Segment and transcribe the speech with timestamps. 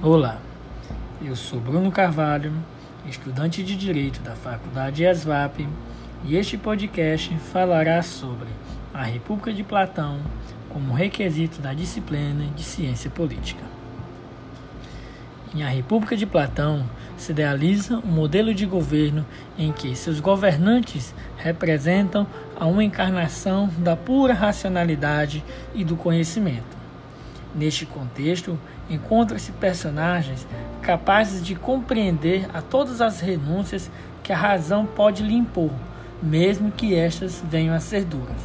[0.00, 0.38] Olá,
[1.20, 2.52] eu sou Bruno Carvalho,
[3.04, 5.68] estudante de Direito da Faculdade ESVAP,
[6.24, 8.46] e este podcast falará sobre
[8.94, 10.20] a República de Platão
[10.68, 13.64] como requisito da disciplina de Ciência Política.
[15.52, 19.26] Em A República de Platão se idealiza um modelo de governo
[19.58, 22.24] em que seus governantes representam
[22.56, 25.42] a uma encarnação da pura racionalidade
[25.74, 26.77] e do conhecimento
[27.54, 28.58] Neste contexto,
[28.90, 30.46] encontram-se personagens
[30.82, 33.90] capazes de compreender a todas as renúncias
[34.22, 35.70] que a razão pode lhe impor,
[36.22, 38.40] mesmo que estas venham a ser duras.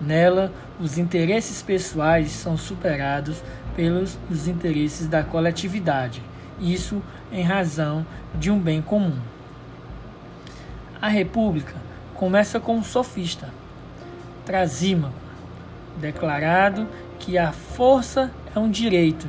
[0.00, 3.42] Nela, os interesses pessoais são superados
[3.74, 6.22] pelos os interesses da coletividade,
[6.60, 9.18] isso em razão de um bem comum.
[11.00, 11.74] A República
[12.14, 13.48] começa com um sofista,
[14.44, 15.14] Trasímaco,
[15.98, 16.86] declarado
[17.18, 19.28] que a força é um direito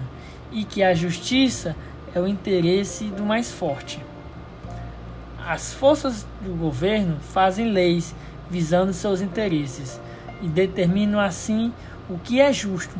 [0.51, 1.75] e que a justiça
[2.13, 4.03] é o interesse do mais forte.
[5.45, 8.13] As forças do governo fazem leis
[8.49, 9.99] visando seus interesses
[10.41, 11.71] e determinam assim
[12.09, 12.95] o que é justo,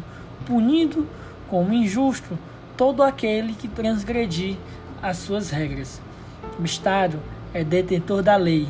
[0.45, 1.07] punindo
[1.49, 2.37] como injusto
[2.75, 4.55] todo aquele que transgredir
[5.01, 6.01] as suas regras.
[6.59, 7.19] O Estado
[7.53, 8.67] é detentor da lei,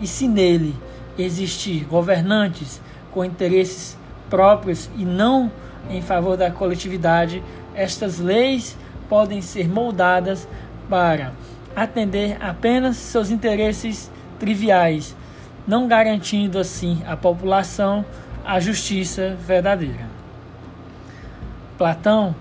[0.00, 0.74] e se nele
[1.18, 3.96] existir governantes com interesses
[4.30, 5.50] próprios e não
[5.90, 7.42] em favor da coletividade,
[7.74, 8.78] estas leis
[9.08, 10.48] podem ser moldadas
[10.88, 11.32] para
[11.74, 15.16] atender apenas seus interesses triviais,
[15.66, 18.04] não garantindo assim à população
[18.44, 20.08] a justiça verdadeira.
[21.76, 22.34] Platão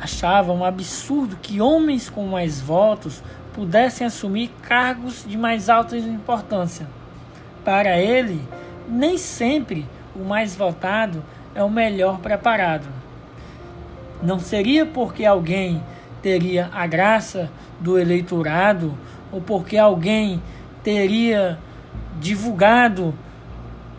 [0.00, 3.22] achava um absurdo que homens com mais votos
[3.52, 6.86] pudessem assumir cargos de mais alta importância.
[7.64, 8.40] Para ele,
[8.88, 11.22] nem sempre o mais votado
[11.54, 12.86] é o melhor preparado.
[14.22, 15.82] Não seria porque alguém
[16.22, 18.96] teria a graça do eleitorado
[19.30, 20.42] ou porque alguém
[20.82, 21.58] teria
[22.20, 23.14] divulgado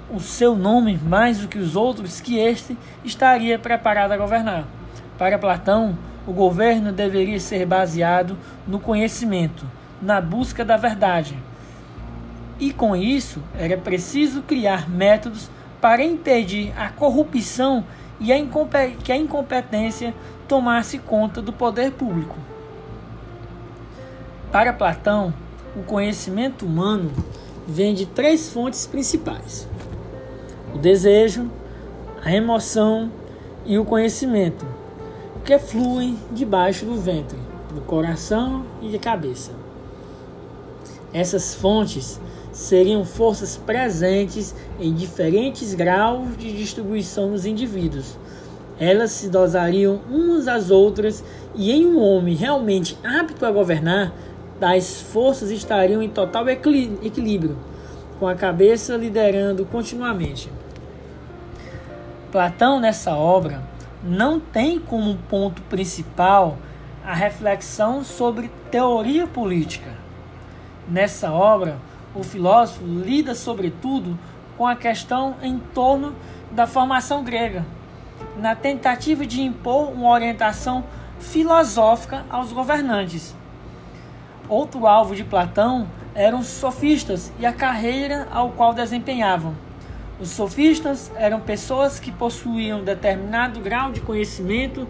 [0.09, 4.65] o seu nome mais do que os outros que este estaria preparado a governar.
[5.17, 8.37] Para Platão, o governo deveria ser baseado
[8.67, 9.65] no conhecimento,
[10.01, 11.37] na busca da verdade.
[12.59, 15.49] E com isso, era preciso criar métodos
[15.85, 17.85] para impedir a corrupção
[18.19, 18.37] e a
[19.03, 20.15] que a incompetência
[20.47, 22.35] tomasse conta do poder público.
[24.51, 25.31] Para Platão,
[25.75, 27.11] o conhecimento humano
[27.67, 29.67] vem de três fontes principais:
[30.73, 31.51] o desejo,
[32.23, 33.11] a emoção
[33.63, 34.65] e o conhecimento,
[35.43, 37.37] que fluem debaixo do ventre,
[37.71, 39.51] do coração e da cabeça.
[41.13, 42.19] Essas fontes
[42.55, 48.17] seriam forças presentes em diferentes graus de distribuição nos indivíduos.
[48.79, 51.21] Elas se dosariam umas às outras
[51.53, 54.13] e em um homem realmente apto a governar,
[54.57, 57.57] tais forças estariam em total equilíbrio,
[58.19, 60.49] com a cabeça liderando continuamente.
[62.31, 63.61] Platão, nessa obra,
[64.01, 66.57] não tem como ponto principal
[67.03, 69.91] a reflexão sobre teoria política.
[70.87, 71.77] Nessa obra,
[72.15, 74.17] o filósofo lida, sobretudo,
[74.57, 76.15] com a questão em torno
[76.51, 77.65] da formação grega,
[78.37, 80.83] na tentativa de impor uma orientação
[81.19, 83.35] filosófica aos governantes.
[84.47, 89.53] Outro alvo de Platão eram os sofistas e a carreira ao qual desempenhavam.
[90.19, 94.87] Os sofistas eram pessoas que possuíam determinado grau de conhecimento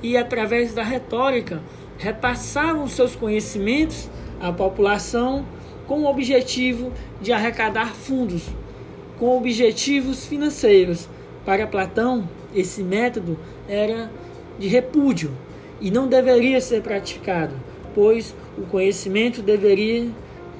[0.00, 1.60] e, através da retórica,
[1.98, 4.08] repassavam seus conhecimentos
[4.40, 5.44] à população
[5.90, 8.44] com o objetivo de arrecadar fundos,
[9.18, 11.08] com objetivos financeiros.
[11.44, 13.36] Para Platão, esse método
[13.68, 14.08] era
[14.56, 15.32] de repúdio
[15.80, 17.56] e não deveria ser praticado,
[17.92, 20.06] pois o conhecimento deveria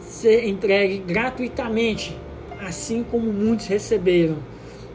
[0.00, 2.18] ser entregue gratuitamente,
[2.60, 4.38] assim como muitos receberam.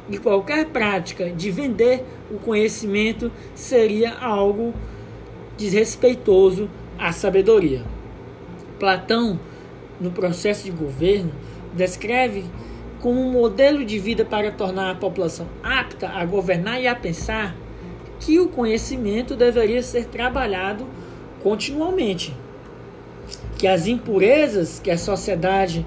[0.09, 4.73] E qualquer prática de vender o conhecimento seria algo
[5.57, 7.85] desrespeitoso à sabedoria.
[8.77, 9.39] Platão
[9.99, 11.31] no processo de governo
[11.73, 12.45] descreve
[12.99, 17.55] como um modelo de vida para tornar a população apta a governar e a pensar
[18.19, 20.87] que o conhecimento deveria ser trabalhado
[21.43, 22.35] continuamente,
[23.57, 25.85] que as impurezas que a sociedade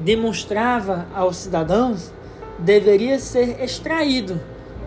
[0.00, 2.12] demonstrava aos cidadãos
[2.58, 4.40] deveria ser extraído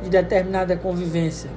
[0.03, 1.49] de determinada convivência,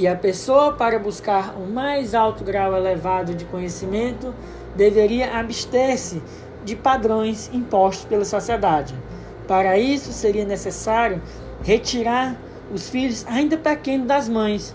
[0.00, 4.34] que a pessoa para buscar um mais alto grau elevado de conhecimento
[4.74, 6.22] deveria abster-se
[6.64, 8.94] de padrões impostos pela sociedade.
[9.46, 11.20] Para isso, seria necessário
[11.62, 12.34] retirar
[12.72, 14.74] os filhos ainda pequenos das mães,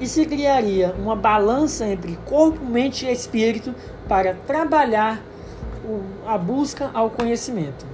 [0.00, 3.72] e se criaria uma balança entre corpo, mente e espírito
[4.08, 5.22] para trabalhar
[6.26, 7.86] a busca ao conhecimento.